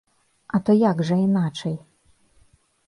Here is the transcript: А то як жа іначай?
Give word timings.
А 0.57 0.61
то 0.69 0.75
як 0.91 1.03
жа 1.11 1.19
іначай? 1.27 1.75